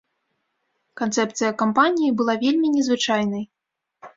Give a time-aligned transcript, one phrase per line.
[1.01, 3.43] Канцэпцыя кампаніі была вельмі незвычайнай.